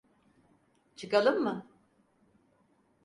[0.95, 1.67] Çıkalım mı?